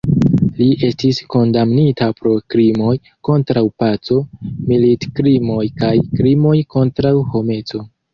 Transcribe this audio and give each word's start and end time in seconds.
Li 0.59 0.67
estis 0.85 1.17
kondamnita 1.33 2.07
pro 2.21 2.31
krimoj 2.53 2.93
kontraŭ 3.29 3.63
paco, 3.83 4.17
militkrimoj 4.71 5.67
kaj 5.83 5.93
krimoj 6.15 6.55
kontraŭ 6.77 7.13
homeco. 7.35 7.83